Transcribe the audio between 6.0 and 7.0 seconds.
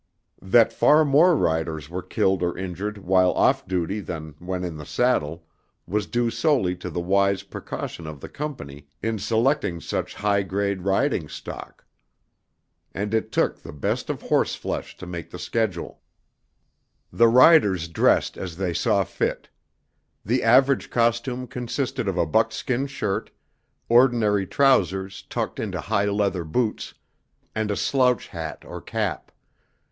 due solely to the